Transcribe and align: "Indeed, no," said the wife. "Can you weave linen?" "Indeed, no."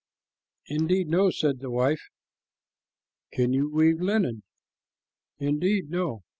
"Indeed, 0.65 1.09
no," 1.09 1.29
said 1.29 1.59
the 1.59 1.69
wife. 1.69 2.01
"Can 3.33 3.53
you 3.53 3.69
weave 3.71 4.01
linen?" 4.01 4.41
"Indeed, 5.37 5.91
no." 5.91 6.23